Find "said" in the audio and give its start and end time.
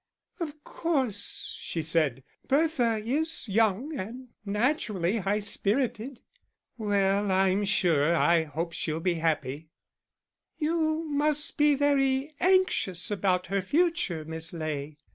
1.83-2.23